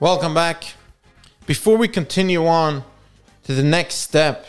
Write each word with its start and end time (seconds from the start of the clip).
Welcome 0.00 0.32
back. 0.32 0.74
Before 1.44 1.76
we 1.76 1.88
continue 1.88 2.46
on 2.46 2.84
to 3.42 3.52
the 3.52 3.64
next 3.64 3.96
step, 3.96 4.46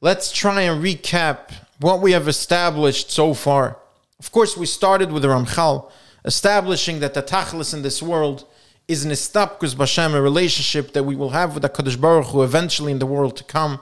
let's 0.00 0.32
try 0.32 0.62
and 0.62 0.82
recap 0.82 1.52
what 1.78 2.00
we 2.00 2.10
have 2.10 2.26
established 2.26 3.12
so 3.12 3.32
far. 3.32 3.78
Of 4.18 4.32
course, 4.32 4.56
we 4.56 4.66
started 4.66 5.12
with 5.12 5.22
the 5.22 5.28
Ramchal, 5.28 5.88
establishing 6.24 6.98
that 6.98 7.14
the 7.14 7.22
Tachlis 7.22 7.72
in 7.72 7.82
this 7.82 8.02
world 8.02 8.44
is 8.88 9.04
an 9.04 9.12
istapkus 9.12 9.76
b'Hashem, 9.76 10.14
a 10.14 10.20
relationship 10.20 10.94
that 10.94 11.04
we 11.04 11.14
will 11.14 11.30
have 11.30 11.54
with 11.54 11.62
the 11.62 11.68
Kadosh 11.68 12.00
Baruch 12.00 12.26
Hu 12.26 12.42
eventually 12.42 12.90
in 12.90 12.98
the 12.98 13.06
world 13.06 13.36
to 13.36 13.44
come. 13.44 13.78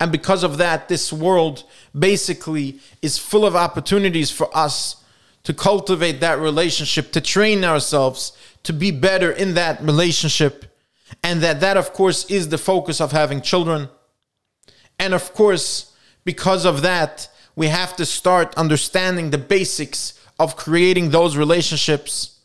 And 0.00 0.10
because 0.10 0.42
of 0.42 0.56
that, 0.56 0.88
this 0.88 1.12
world 1.12 1.64
basically 1.94 2.78
is 3.02 3.18
full 3.18 3.44
of 3.44 3.54
opportunities 3.54 4.30
for 4.30 4.48
us 4.56 4.99
to 5.44 5.54
cultivate 5.54 6.20
that 6.20 6.38
relationship, 6.38 7.12
to 7.12 7.20
train 7.20 7.64
ourselves 7.64 8.32
to 8.62 8.72
be 8.72 8.90
better 8.90 9.30
in 9.30 9.54
that 9.54 9.80
relationship. 9.82 10.66
And 11.24 11.40
that 11.42 11.60
that, 11.60 11.76
of 11.76 11.92
course, 11.92 12.24
is 12.30 12.48
the 12.48 12.58
focus 12.58 13.00
of 13.00 13.12
having 13.12 13.40
children. 13.40 13.88
And 14.98 15.14
of 15.14 15.32
course, 15.34 15.96
because 16.24 16.64
of 16.64 16.82
that, 16.82 17.28
we 17.56 17.66
have 17.66 17.96
to 17.96 18.06
start 18.06 18.54
understanding 18.56 19.30
the 19.30 19.38
basics 19.38 20.18
of 20.38 20.56
creating 20.56 21.10
those 21.10 21.36
relationships. 21.36 22.38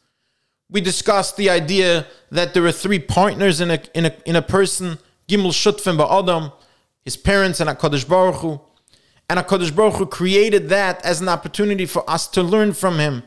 We 0.69 0.81
discussed 0.81 1.37
the 1.37 1.49
idea 1.49 2.07
that 2.31 2.53
there 2.53 2.65
are 2.65 2.71
three 2.71 2.99
partners 2.99 3.61
in 3.61 3.71
a, 3.71 3.79
in 3.93 4.05
a, 4.05 4.15
in 4.25 4.35
a 4.35 4.41
person, 4.41 4.97
Gimel 5.27 5.51
Shutfim 5.51 5.97
Ba'adam, 5.97 6.51
his 7.03 7.15
parents 7.15 7.59
and 7.59 7.69
HaKadosh 7.69 8.07
Baruch 8.07 8.35
Hu. 8.35 8.59
And 9.29 9.39
HaKadosh 9.39 9.75
Baruch 9.75 9.95
Hu 9.95 10.05
created 10.05 10.69
that 10.69 11.03
as 11.03 11.19
an 11.21 11.29
opportunity 11.29 11.85
for 11.85 12.07
us 12.09 12.27
to 12.27 12.43
learn 12.43 12.73
from 12.73 12.99
him, 12.99 13.23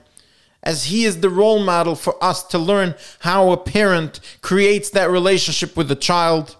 as 0.62 0.84
he 0.84 1.05
is 1.05 1.21
the 1.21 1.30
role 1.30 1.59
model 1.59 1.97
for 1.97 2.23
us 2.23 2.43
to 2.45 2.59
learn 2.59 2.95
how 3.21 3.51
a 3.51 3.57
parent 3.57 4.21
creates 4.41 4.91
that 4.91 5.10
relationship 5.10 5.76
with 5.76 5.88
the 5.88 5.96
child. 5.96 6.57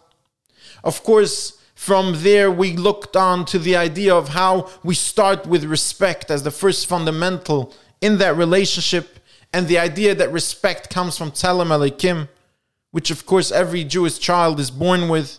Of 0.83 1.05
course, 1.05 1.59
from 1.75 2.22
there, 2.22 2.50
we 2.50 2.77
looked 2.77 3.14
on 3.14 3.44
to 3.47 3.59
the 3.59 3.77
idea 3.77 4.12
of 4.12 4.31
how 4.31 4.69
we 4.83 4.97
start 4.97 5.47
with 5.47 5.64
respect 5.64 6.31
as 6.31 6.42
the 6.42 6.50
first 6.50 6.89
fundamental 6.89 7.72
in 8.00 8.19
that 8.19 8.36
relationship, 8.36 9.20
and 9.53 9.66
the 9.66 9.78
idea 9.78 10.14
that 10.14 10.33
respect 10.33 10.91
comes 10.91 11.16
from 11.16 11.31
Tzelem 11.31 11.69
Elokim, 11.69 12.28
which 12.91 13.11
of 13.11 13.27
course 13.27 13.53
every 13.53 13.84
Jewish 13.84 14.19
child 14.19 14.59
is 14.59 14.70
born 14.70 15.09
with. 15.09 15.39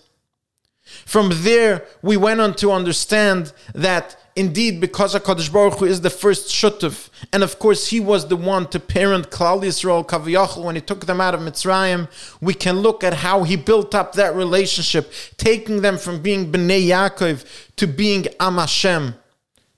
From 1.05 1.31
there, 1.33 1.85
we 2.01 2.17
went 2.17 2.41
on 2.41 2.53
to 2.55 2.71
understand 2.71 3.53
that 3.73 4.15
indeed, 4.35 4.79
because 4.79 5.13
HaKadosh 5.15 5.51
Baruch 5.51 5.79
Hu 5.79 5.85
is 5.85 6.01
the 6.01 6.09
first 6.09 6.49
Shutuf, 6.49 7.09
and 7.33 7.43
of 7.43 7.59
course 7.59 7.87
he 7.87 7.99
was 7.99 8.27
the 8.27 8.37
one 8.37 8.67
to 8.67 8.79
parent 8.79 9.29
Klal 9.29 9.63
Yisrael 9.63 10.07
Kaviyachal 10.07 10.63
when 10.63 10.75
he 10.75 10.81
took 10.81 11.05
them 11.05 11.19
out 11.19 11.35
of 11.35 11.41
Mitzrayim, 11.41 12.07
we 12.39 12.53
can 12.53 12.79
look 12.79 13.03
at 13.03 13.15
how 13.15 13.43
he 13.43 13.57
built 13.57 13.93
up 13.93 14.13
that 14.13 14.35
relationship, 14.35 15.11
taking 15.35 15.81
them 15.81 15.97
from 15.97 16.21
being 16.21 16.51
Bnei 16.51 16.87
Yaakov 16.87 17.43
to 17.75 17.85
being 17.85 18.27
Am 18.39 18.57
Hashem, 18.57 19.15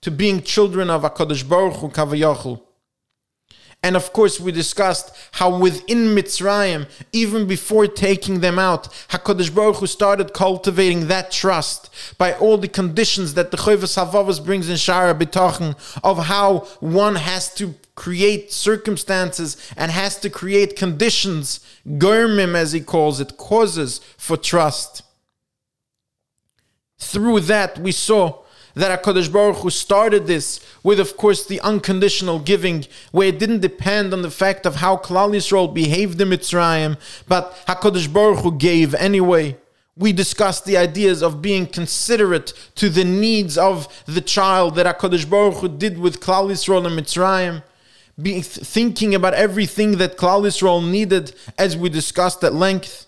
to 0.01 0.11
being 0.11 0.41
children 0.43 0.89
of 0.89 1.01
HaKadosh 1.01 1.47
Baruch 1.47 1.77
Hu 1.77 1.89
Kaviyachal. 1.89 2.61
And 3.83 3.95
of 3.95 4.13
course, 4.13 4.39
we 4.39 4.51
discussed 4.51 5.11
how 5.31 5.57
within 5.57 6.15
Mitzrayim, 6.15 6.87
even 7.11 7.47
before 7.47 7.87
taking 7.87 8.39
them 8.39 8.59
out, 8.59 8.91
Hakadosh 9.09 9.53
Baruch 9.53 9.77
Hu 9.77 9.87
started 9.87 10.33
cultivating 10.33 11.07
that 11.07 11.31
trust 11.31 11.89
by 12.19 12.33
all 12.33 12.59
the 12.59 12.67
conditions 12.67 13.33
that 13.33 13.49
the 13.49 13.57
Chovos 13.57 13.97
Halevavos 13.97 14.43
brings 14.43 14.69
in 14.69 14.75
Shara 14.75 15.19
B'tachin 15.19 15.75
of 16.03 16.25
how 16.25 16.59
one 16.79 17.15
has 17.15 17.53
to 17.55 17.73
create 17.95 18.53
circumstances 18.53 19.57
and 19.75 19.91
has 19.91 20.19
to 20.19 20.29
create 20.29 20.75
conditions, 20.75 21.59
gormim 21.87 22.53
as 22.53 22.73
he 22.73 22.81
calls 22.81 23.19
it, 23.19 23.35
causes 23.37 23.99
for 24.15 24.37
trust. 24.37 25.01
Through 26.99 27.41
that, 27.41 27.79
we 27.79 27.91
saw 27.91 28.40
that 28.75 29.03
HaKadosh 29.03 29.31
Baruch 29.31 29.57
Hu 29.57 29.69
started 29.69 30.27
this 30.27 30.59
with, 30.83 30.99
of 30.99 31.17
course, 31.17 31.45
the 31.45 31.59
unconditional 31.61 32.39
giving, 32.39 32.85
where 33.11 33.27
it 33.27 33.39
didn't 33.39 33.59
depend 33.59 34.13
on 34.13 34.21
the 34.21 34.31
fact 34.31 34.65
of 34.65 34.75
how 34.75 34.97
Klal 34.97 35.31
Yisrael 35.31 35.73
behaved 35.73 36.19
in 36.21 36.29
Mitzrayim, 36.29 36.97
but 37.27 37.55
HaKadosh 37.67 38.11
Baruch 38.11 38.39
Hu 38.39 38.51
gave 38.57 38.93
anyway. 38.95 39.57
We 39.97 40.13
discussed 40.13 40.65
the 40.65 40.77
ideas 40.77 41.21
of 41.21 41.41
being 41.41 41.67
considerate 41.67 42.53
to 42.75 42.89
the 42.89 43.03
needs 43.03 43.57
of 43.57 43.87
the 44.05 44.21
child 44.21 44.75
that 44.75 44.85
HaKadosh 44.85 45.29
Baruch 45.29 45.55
Hu 45.55 45.67
did 45.67 45.99
with 45.99 46.21
Klal 46.21 46.49
Yisrael 46.49 46.85
in 46.85 46.93
Mitzrayim. 46.93 47.63
Being, 48.21 48.43
thinking 48.43 49.15
about 49.15 49.33
everything 49.33 49.97
that 49.97 50.17
Klal 50.17 50.41
Yisrael 50.43 50.87
needed, 50.87 51.33
as 51.57 51.75
we 51.75 51.89
discussed 51.89 52.43
at 52.43 52.53
length 52.53 53.07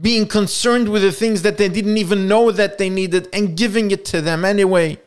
being 0.00 0.26
concerned 0.26 0.90
with 0.90 1.02
the 1.02 1.12
things 1.12 1.42
that 1.42 1.56
they 1.56 1.68
didn't 1.68 1.96
even 1.96 2.28
know 2.28 2.50
that 2.50 2.76
they 2.76 2.90
needed 2.90 3.28
and 3.32 3.56
giving 3.56 3.90
it 3.90 4.04
to 4.04 4.20
them 4.20 4.44
anyway. 4.44 4.98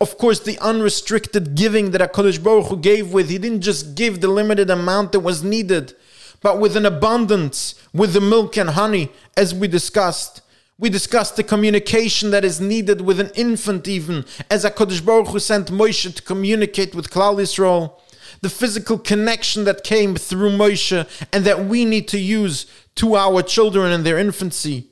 Of 0.00 0.16
course, 0.18 0.40
the 0.40 0.58
unrestricted 0.58 1.54
giving 1.54 1.90
that 1.90 2.12
HaKadosh 2.12 2.42
Baruch 2.42 2.66
Hu 2.66 2.76
gave 2.76 3.12
with, 3.12 3.30
he 3.30 3.38
didn't 3.38 3.62
just 3.62 3.94
give 3.94 4.20
the 4.20 4.28
limited 4.28 4.70
amount 4.70 5.12
that 5.12 5.20
was 5.20 5.42
needed, 5.42 5.94
but 6.40 6.60
with 6.60 6.76
an 6.76 6.86
abundance, 6.86 7.74
with 7.92 8.12
the 8.12 8.20
milk 8.20 8.56
and 8.56 8.70
honey, 8.70 9.10
as 9.36 9.54
we 9.54 9.66
discussed. 9.66 10.42
We 10.78 10.90
discussed 10.90 11.34
the 11.34 11.42
communication 11.42 12.30
that 12.30 12.44
is 12.44 12.60
needed 12.60 13.00
with 13.00 13.18
an 13.18 13.32
infant, 13.34 13.88
even 13.88 14.24
as 14.48 14.64
HaKadosh 14.64 15.04
Baruch 15.04 15.28
Hu 15.28 15.40
sent 15.40 15.72
Moshe 15.72 16.14
to 16.14 16.22
communicate 16.22 16.94
with 16.94 17.10
Klal 17.10 17.36
Yisrael. 17.36 17.94
The 18.40 18.50
physical 18.50 18.98
connection 18.98 19.64
that 19.64 19.82
came 19.82 20.14
through 20.14 20.50
Moshe 20.50 21.26
and 21.32 21.44
that 21.44 21.64
we 21.64 21.84
need 21.84 22.06
to 22.08 22.18
use 22.20 22.66
to 22.98 23.16
our 23.16 23.42
children 23.42 23.92
in 23.92 24.02
their 24.02 24.18
infancy. 24.18 24.86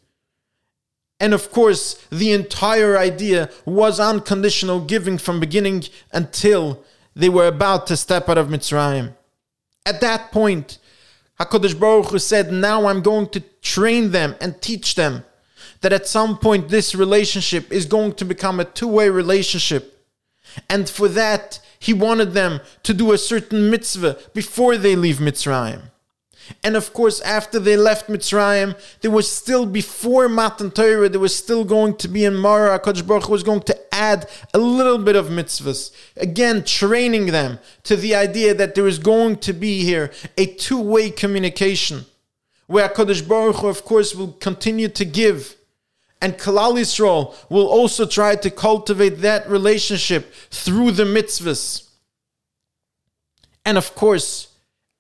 And 1.19 1.35
of 1.35 1.51
course, 1.51 1.95
the 2.11 2.33
entire 2.33 2.97
idea 2.97 3.51
was 3.65 3.99
unconditional 3.99 4.81
giving 4.81 5.19
from 5.19 5.41
beginning 5.41 5.85
until 6.13 6.85
they 7.15 7.29
were 7.29 7.47
about 7.47 7.87
to 7.89 7.97
step 7.97 8.29
out 8.29 8.39
of 8.39 8.49
Mitzrayim. 8.49 9.15
At 9.85 10.01
that 10.03 10.31
point, 10.31 10.79
HaKadosh 11.41 11.79
Baruch 11.79 12.11
Hu 12.11 12.19
said, 12.19 12.53
Now 12.53 12.87
I'm 12.87 13.03
going 13.03 13.29
to 13.31 13.41
train 13.61 14.11
them 14.11 14.37
and 14.41 14.61
teach 14.61 14.95
them 14.95 15.25
that 15.81 15.93
at 15.93 16.07
some 16.07 16.39
point 16.39 16.69
this 16.69 16.95
relationship 16.95 17.73
is 17.73 17.87
going 17.87 18.13
to 18.15 18.25
become 18.25 18.61
a 18.61 18.65
two 18.65 18.89
way 18.89 19.09
relationship. 19.09 20.07
And 20.71 20.89
for 20.89 21.09
that, 21.09 21.61
he 21.79 21.93
wanted 21.93 22.33
them 22.33 22.61
to 22.85 22.95
do 22.95 23.13
a 23.13 23.19
certain 23.19 23.71
mitzvah 23.71 24.19
before 24.33 24.77
they 24.77 24.97
leave 24.97 25.17
Mitzrayim. 25.17 25.91
And 26.63 26.77
of 26.77 26.93
course, 26.93 27.21
after 27.21 27.59
they 27.59 27.77
left 27.77 28.09
Mitzrayim, 28.09 28.79
there 29.01 29.11
was 29.11 29.31
still 29.31 29.67
before 29.67 30.29
Matan 30.29 30.71
Torah, 30.71 31.09
there 31.09 31.21
was 31.21 31.35
still 31.35 31.65
going 31.65 31.97
to 31.97 32.09
be 32.09 32.25
in 32.25 32.35
Mara. 32.35 32.79
Hakadosh 32.79 33.07
Baruch 33.07 33.29
was 33.29 33.43
going 33.43 33.63
to 33.63 33.95
add 33.95 34.29
a 34.55 34.59
little 34.59 34.99
bit 34.99 35.17
of 35.17 35.27
mitzvahs, 35.27 35.91
again 36.17 36.63
training 36.63 37.27
them 37.27 37.59
to 37.85 37.97
the 37.97 38.15
idea 38.15 38.55
that 38.55 38.75
there 38.75 38.87
is 38.87 38.99
going 38.99 39.37
to 39.39 39.53
be 39.53 39.83
here 39.83 40.11
a 40.37 40.47
two-way 40.47 41.11
communication, 41.11 42.05
where 42.67 42.89
Hakadosh 42.89 43.27
Baruch 43.27 43.65
of 43.65 43.85
course, 43.85 44.15
will 44.15 44.33
continue 44.33 44.89
to 44.89 45.05
give. 45.05 45.57
And 46.23 46.35
Klal 46.39 46.75
Yisrael 46.79 47.35
will 47.51 47.67
also 47.67 48.07
try 48.07 48.37
to 48.37 48.51
cultivate 48.51 49.21
that 49.21 49.49
relationship 49.49 50.33
through 50.51 50.93
the 50.93 51.05
mitzvahs. 51.05 51.89
And 53.65 53.77
of 53.77 53.95
course, 53.95 54.49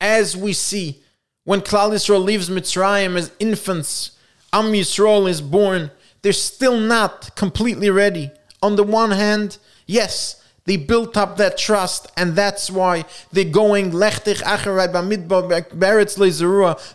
as 0.00 0.36
we 0.36 0.52
see 0.52 1.02
when 1.46 1.60
Klal 1.60 1.92
Yisrael 1.92 2.22
leaves 2.22 2.50
Mitzrayim 2.50 3.16
as 3.16 3.30
infants, 3.38 4.10
Am 4.52 4.72
Yisrael 4.72 5.30
is 5.30 5.40
born, 5.40 5.92
they're 6.22 6.32
still 6.32 6.76
not 6.76 7.36
completely 7.36 7.88
ready. 7.88 8.32
On 8.64 8.74
the 8.74 8.82
one 8.82 9.12
hand, 9.12 9.58
yes, 9.86 10.42
they 10.64 10.76
built 10.76 11.16
up 11.16 11.36
that 11.36 11.56
trust, 11.56 12.10
and 12.16 12.34
that's 12.34 12.68
why 12.68 13.04
they're 13.30 13.44
going 13.44 13.92
lechtich 13.92 14.42
acharai 14.42 14.92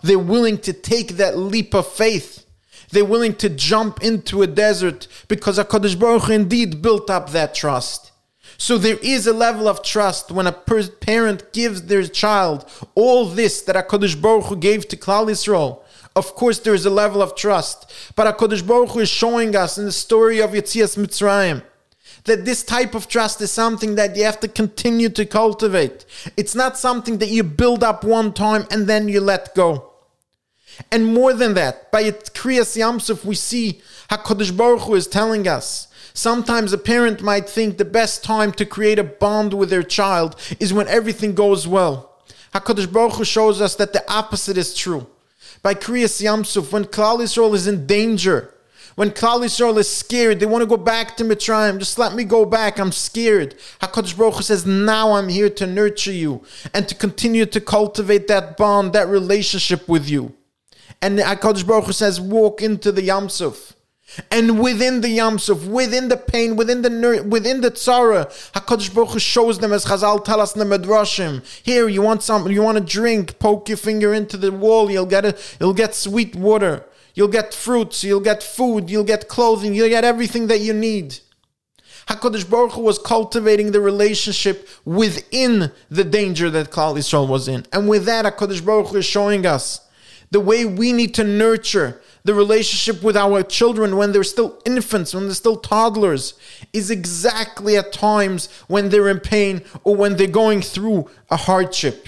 They're 0.02 0.20
willing 0.20 0.58
to 0.58 0.74
take 0.74 1.08
that 1.12 1.38
leap 1.38 1.74
of 1.74 1.88
faith. 1.88 2.46
They're 2.90 3.06
willing 3.06 3.36
to 3.36 3.48
jump 3.48 4.04
into 4.04 4.42
a 4.42 4.48
desert 4.48 5.08
because 5.30 5.58
Hakadosh 5.60 5.98
Baruch 5.98 6.24
Hu 6.24 6.34
indeed 6.34 6.82
built 6.82 7.10
up 7.10 7.30
that 7.30 7.56
trust. 7.56 8.11
So 8.62 8.78
there 8.78 9.00
is 9.02 9.26
a 9.26 9.34
level 9.34 9.68
of 9.68 9.82
trust 9.82 10.30
when 10.30 10.46
a 10.46 10.52
parent 10.52 11.52
gives 11.52 11.82
their 11.82 12.04
child 12.04 12.70
all 12.94 13.26
this 13.26 13.64
that 13.64 13.76
HaKadosh 13.76 14.22
Baruch 14.22 14.46
Hu 14.46 14.56
gave 14.56 14.88
to 14.90 14.96
Klal 14.96 15.32
Yisrael. 15.32 15.82
Of 16.16 16.36
course, 16.36 16.60
there 16.60 16.76
is 16.76 16.86
a 16.86 16.92
level 16.92 17.24
of 17.24 17.36
trust. 17.36 17.92
But 18.16 18.38
HaKadosh 18.38 18.68
Baruch 18.68 18.92
Hu 18.92 19.00
is 19.00 19.10
showing 19.10 19.56
us 19.56 19.80
in 19.80 19.86
the 19.86 19.92
story 19.92 20.40
of 20.44 20.52
Yetzias 20.52 20.96
Mitzrayim 20.96 21.64
that 22.26 22.46
this 22.46 22.62
type 22.62 22.94
of 22.94 23.08
trust 23.08 23.42
is 23.42 23.50
something 23.52 23.96
that 23.96 24.16
you 24.16 24.26
have 24.26 24.40
to 24.42 24.48
continue 24.48 25.10
to 25.10 25.26
cultivate. 25.26 26.06
It's 26.38 26.54
not 26.54 26.78
something 26.78 27.18
that 27.18 27.30
you 27.30 27.42
build 27.42 27.84
up 27.84 28.04
one 28.04 28.32
time 28.32 28.68
and 28.70 28.86
then 28.86 29.10
you 29.10 29.22
let 29.22 29.56
go. 29.56 29.90
And 30.92 31.16
more 31.16 31.34
than 31.34 31.56
that, 31.56 31.92
by 31.92 32.04
Kriyas 32.04 32.78
Yamsuf, 32.78 33.26
we 33.26 33.34
see 33.34 33.82
HaKadosh 34.12 34.56
Baruch 34.56 34.82
Hu 34.82 34.94
is 34.94 35.08
telling 35.08 35.48
us 35.48 35.88
Sometimes 36.14 36.74
a 36.74 36.78
parent 36.78 37.22
might 37.22 37.50
think 37.50 37.78
the 37.78 37.86
best 37.86 38.24
time 38.24 38.52
to 38.54 38.66
create 38.66 39.00
a 39.00 39.04
bond 39.04 39.54
with 39.54 39.70
their 39.70 39.84
child 39.84 40.36
is 40.60 40.74
when 40.74 40.88
everything 40.88 41.34
goes 41.34 41.68
well. 41.68 42.22
HaKadosh 42.54 42.92
Baruch 42.92 43.14
Hu 43.14 43.24
shows 43.24 43.62
us 43.62 43.76
that 43.76 43.94
the 43.94 44.04
opposite 44.12 44.58
is 44.58 44.76
true. 44.76 45.08
By 45.64 45.74
Kriyas 45.74 46.22
Yamsuf, 46.22 46.72
when 46.72 46.86
Klal 46.86 47.20
Yisrael 47.20 47.54
is 47.54 47.68
in 47.68 47.86
danger, 47.86 48.54
when 48.96 49.12
Klal 49.12 49.42
Yisrael 49.42 49.78
is 49.78 49.90
scared, 49.90 50.40
they 50.40 50.46
want 50.46 50.62
to 50.62 50.66
go 50.66 50.76
back 50.76 51.16
to 51.16 51.24
Mitzrayim. 51.24 51.80
Just 51.80 51.98
let 51.98 52.14
me 52.14 52.26
go 52.26 52.46
back. 52.46 52.78
I'm 52.78 52.92
scared. 52.92 53.56
Hakadosh 53.82 54.18
Baruch 54.18 54.36
Hu 54.36 54.44
says, 54.44 54.66
"Now 54.66 55.14
I'm 55.14 55.30
here 55.30 55.50
to 55.50 55.66
nurture 55.66 56.12
you 56.12 56.42
and 56.74 56.90
to 56.90 56.96
continue 56.96 57.46
to 57.46 57.62
cultivate 57.62 58.28
that 58.28 58.58
bond, 58.58 58.92
that 58.94 59.08
relationship 59.08 59.88
with 59.88 60.10
you." 60.10 60.34
And 61.02 61.20
Hakadosh 61.20 61.66
Baruch 61.66 61.86
Hu 61.86 61.94
says, 61.94 62.20
"Walk 62.20 62.62
into 62.62 62.92
the 62.92 63.08
Yamsuf." 63.08 63.74
And 64.30 64.60
within 64.60 65.02
the 65.02 65.18
Yamsuf, 65.18 65.68
within 65.68 66.10
the 66.10 66.18
pain, 66.18 66.56
within 66.56 66.82
the 66.82 67.26
within 67.28 67.62
the 67.62 67.72
tzara, 67.72 68.28
Hakadosh 68.52 68.94
Baruch 68.94 69.12
Hu 69.12 69.20
shows 69.20 69.60
them 69.60 69.72
as 69.72 69.86
Chazal 69.86 70.24
tell 70.24 70.42
us 70.42 70.56
in 70.56 70.68
the 70.68 70.78
Medrashim. 70.78 71.44
Here, 71.64 71.88
you 71.88 72.02
want 72.02 72.22
something, 72.22 72.52
you 72.52 72.62
want 72.62 72.78
a 72.78 72.82
drink, 72.82 73.40
poke 73.40 73.70
your 73.70 73.78
finger 73.78 74.14
into 74.14 74.38
the 74.38 74.52
wall, 74.52 74.92
you'll 74.92 75.06
get 75.06 75.26
it, 75.26 75.58
you'll 75.60 75.74
get 75.74 75.96
sweet 75.96 76.36
water. 76.36 76.86
You'll 77.14 77.28
get 77.28 77.54
fruits, 77.54 78.04
you'll 78.04 78.22
get 78.22 78.42
food, 78.42 78.90
you'll 78.90 79.04
get 79.04 79.28
clothing, 79.28 79.74
you'll 79.74 79.90
get 79.90 80.06
everything 80.06 80.48
that 80.48 80.62
you 80.62 80.74
need. 80.74 81.20
HaKadosh 82.08 82.50
Baruch 82.50 82.74
Hu 82.74 82.82
was 82.82 82.98
cultivating 82.98 83.72
the 83.72 83.82
relationship 83.82 84.68
within 84.86 85.72
the 85.90 86.04
danger 86.04 86.50
that 86.50 86.72
Klal 86.72 86.96
Yisrael 86.96 87.28
was 87.28 87.48
in. 87.48 87.66
And 87.72 87.88
with 87.88 88.06
that, 88.06 88.26
HaKadosh 88.26 88.66
Baruch 88.66 88.88
Hu 88.88 88.98
is 88.98 89.06
showing 89.06 89.46
us 89.46 89.88
the 90.32 90.40
way 90.40 90.66
we 90.66 90.94
need 90.94 91.14
to 91.16 91.24
nurture 91.24 92.02
the 92.24 92.34
relationship 92.34 93.04
with 93.04 93.18
our 93.18 93.44
children 93.44 93.98
when 93.98 94.12
they're 94.12 94.24
still 94.24 94.60
infants, 94.66 95.14
when 95.14 95.26
they're 95.26 95.34
still 95.34 95.58
toddlers, 95.58 96.34
is 96.74 96.92
exactly 96.92 97.78
at 97.78 97.92
times 97.92 98.50
when 98.68 98.90
they're 98.90 99.10
in 99.10 99.20
pain 99.20 99.62
or 99.84 99.96
when 99.96 100.18
they're 100.18 100.28
going 100.28 100.62
through 100.62 101.10
a 101.30 101.38
hardship. 101.38 102.08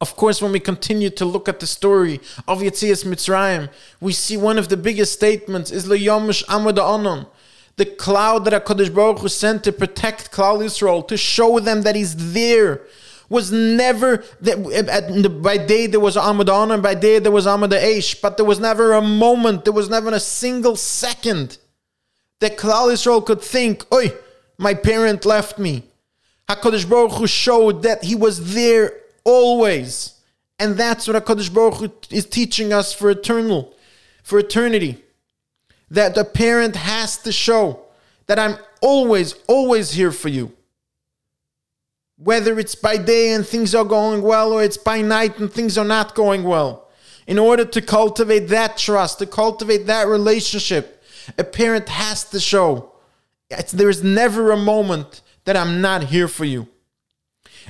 Of 0.00 0.16
course, 0.16 0.42
when 0.42 0.52
we 0.52 0.60
continue 0.60 1.10
to 1.10 1.24
look 1.24 1.48
at 1.48 1.60
the 1.60 1.66
story 1.66 2.20
of 2.46 2.60
Yetzias 2.60 3.04
Mitzrayim, 3.04 3.70
we 4.00 4.12
see 4.12 4.36
one 4.36 4.58
of 4.58 4.68
the 4.68 4.76
biggest 4.76 5.14
statements 5.14 5.70
is 5.70 5.86
Le'yomish 5.86 6.44
Amud 6.44 6.78
Anon, 6.78 7.26
the 7.76 7.86
cloud 7.86 8.44
that 8.44 8.64
HaKadosh 8.64 8.94
Baruch 8.94 9.20
Hu 9.20 9.28
sent 9.28 9.64
to 9.64 9.72
protect 9.72 10.30
Klal 10.30 10.62
Yisrael, 10.62 11.06
to 11.08 11.16
show 11.16 11.58
them 11.58 11.82
that 11.82 11.96
He's 11.96 12.34
there, 12.34 12.82
was 13.34 13.52
never 13.52 14.24
that 14.40 15.38
by 15.42 15.56
day 15.58 15.86
there 15.86 16.04
was 16.08 16.16
Amud 16.16 16.48
and 16.72 16.82
by 16.82 16.94
day 16.94 17.18
there 17.18 17.36
was 17.38 17.46
Amud 17.46 17.74
Aish, 17.90 18.10
but 18.22 18.36
there 18.36 18.46
was 18.52 18.60
never 18.68 18.86
a 18.92 19.02
moment, 19.02 19.64
there 19.64 19.78
was 19.80 19.90
never 19.90 20.10
a 20.10 20.20
single 20.42 20.76
second 20.76 21.58
that 22.40 22.56
Klal 22.56 22.86
Yisrael 22.92 23.24
could 23.28 23.42
think, 23.42 23.74
"Oi, 23.92 24.06
my 24.66 24.74
parent 24.74 25.26
left 25.26 25.58
me." 25.58 25.74
Hakadosh 26.48 26.88
Baruch 26.88 27.12
Hu 27.18 27.26
showed 27.26 27.82
that 27.82 28.04
He 28.04 28.14
was 28.14 28.54
there 28.54 28.86
always. 29.24 30.12
And 30.58 30.76
that's 30.76 31.08
what 31.08 31.16
HaKadosh 31.16 31.52
Baruch 31.52 31.74
Hu 31.74 31.92
is 32.10 32.26
teaching 32.26 32.72
us 32.72 32.92
for 32.92 33.10
eternal, 33.10 33.74
for 34.22 34.38
eternity. 34.38 35.02
That 35.90 36.14
the 36.14 36.24
parent 36.24 36.76
has 36.76 37.16
to 37.18 37.32
show 37.32 37.80
that 38.26 38.38
I'm 38.38 38.56
always, 38.80 39.34
always 39.46 39.92
here 39.92 40.12
for 40.12 40.28
you. 40.28 40.52
Whether 42.24 42.58
it's 42.58 42.74
by 42.74 42.96
day 42.96 43.32
and 43.32 43.46
things 43.46 43.74
are 43.74 43.84
going 43.84 44.22
well, 44.22 44.52
or 44.52 44.62
it's 44.62 44.78
by 44.78 45.02
night 45.02 45.38
and 45.38 45.52
things 45.52 45.78
are 45.78 45.84
not 45.84 46.14
going 46.14 46.42
well. 46.42 46.88
In 47.26 47.38
order 47.38 47.64
to 47.64 47.80
cultivate 47.80 48.48
that 48.48 48.76
trust, 48.76 49.18
to 49.20 49.26
cultivate 49.26 49.86
that 49.86 50.08
relationship, 50.08 51.02
a 51.38 51.44
parent 51.44 51.88
has 51.88 52.24
to 52.30 52.40
show 52.40 52.92
there 53.72 53.88
is 53.90 54.02
never 54.02 54.50
a 54.50 54.56
moment 54.56 55.20
that 55.44 55.56
I'm 55.56 55.80
not 55.80 56.04
here 56.04 56.28
for 56.28 56.44
you. 56.44 56.66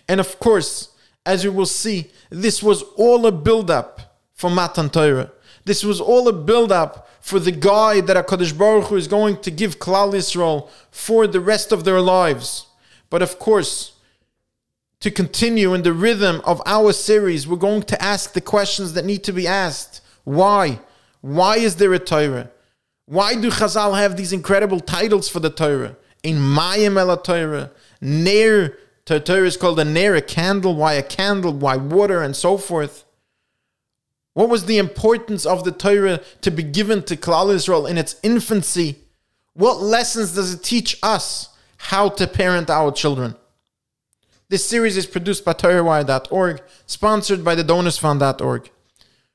And 0.08 0.20
of 0.20 0.38
course, 0.38 0.94
as 1.26 1.44
you 1.44 1.52
will 1.52 1.66
see, 1.66 2.10
this 2.30 2.62
was 2.62 2.82
all 2.96 3.26
a 3.26 3.32
build 3.32 3.70
up 3.70 4.18
for 4.32 4.50
Matan 4.50 4.88
Torah. 4.88 5.30
This 5.64 5.82
was 5.82 6.00
all 6.00 6.28
a 6.28 6.32
build 6.32 6.72
up 6.72 7.08
for 7.20 7.38
the 7.38 7.52
guide 7.52 8.06
that 8.06 8.26
HaKadosh 8.26 8.56
Baruch 8.56 8.88
Hu 8.88 8.96
is 8.96 9.08
going 9.08 9.40
to 9.40 9.50
give 9.50 9.78
Klal 9.78 10.12
Yisrael 10.12 10.68
for 10.90 11.26
the 11.26 11.40
rest 11.40 11.72
of 11.72 11.84
their 11.84 12.00
lives. 12.00 12.66
But 13.08 13.22
of 13.22 13.38
course, 13.38 13.93
to 15.04 15.10
continue 15.10 15.74
in 15.74 15.82
the 15.82 15.92
rhythm 15.92 16.40
of 16.46 16.62
our 16.64 16.90
series, 16.90 17.46
we're 17.46 17.58
going 17.58 17.82
to 17.82 18.02
ask 18.02 18.32
the 18.32 18.40
questions 18.40 18.94
that 18.94 19.04
need 19.04 19.22
to 19.22 19.34
be 19.34 19.46
asked. 19.46 20.00
Why? 20.24 20.80
Why 21.20 21.58
is 21.58 21.76
there 21.76 21.92
a 21.92 21.98
Torah? 21.98 22.50
Why 23.04 23.34
do 23.38 23.50
Chazal 23.50 23.98
have 23.98 24.16
these 24.16 24.32
incredible 24.32 24.80
titles 24.80 25.28
for 25.28 25.40
the 25.40 25.50
Torah? 25.50 25.98
In 26.22 26.36
Mayim 26.36 26.96
El 26.96 27.14
Torah, 27.18 27.70
Near 28.00 28.78
Torah 29.04 29.46
is 29.46 29.58
called 29.58 29.78
a 29.78 29.84
ner, 29.84 30.14
a 30.14 30.22
candle. 30.22 30.74
Why 30.74 30.94
a 30.94 31.02
candle? 31.02 31.52
Why 31.52 31.76
water 31.76 32.22
and 32.22 32.34
so 32.34 32.56
forth? 32.56 33.04
What 34.32 34.48
was 34.48 34.64
the 34.64 34.78
importance 34.78 35.44
of 35.44 35.64
the 35.64 35.72
Torah 35.72 36.22
to 36.40 36.50
be 36.50 36.62
given 36.62 37.02
to 37.02 37.16
Klal 37.18 37.52
Israel 37.52 37.86
in 37.86 37.98
its 37.98 38.16
infancy? 38.22 39.00
What 39.52 39.82
lessons 39.82 40.34
does 40.34 40.54
it 40.54 40.62
teach 40.62 40.98
us 41.02 41.50
how 41.76 42.08
to 42.08 42.26
parent 42.26 42.70
our 42.70 42.90
children? 42.90 43.36
This 44.54 44.64
series 44.64 44.96
is 44.96 45.06
produced 45.06 45.44
by 45.44 45.52
TorahWire.org, 45.54 46.62
sponsored 46.86 47.44
by 47.44 47.56
the 47.56 47.64
DonorsFund.org. 47.64 48.70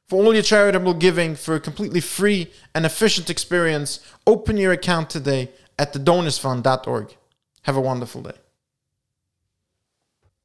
For 0.07 0.15
all 0.15 0.33
your 0.33 0.41
charitable 0.41 0.93
giving 0.93 1.35
for 1.35 1.55
a 1.55 1.59
completely 1.59 1.99
free 1.99 2.53
and 2.73 2.85
efficient 2.85 3.29
experience, 3.29 3.99
open 4.25 4.55
your 4.55 4.71
account 4.71 5.09
today 5.09 5.51
at 5.77 5.91
the 5.91 5.99
DonorsFund.org. 5.99 7.17
Have 7.63 7.75
a 7.75 7.81
wonderful 7.81 8.21
day. 8.21 8.37